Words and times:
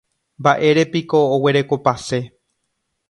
Mba'érepiko 0.41 1.19
oguerekopase. 1.35 2.19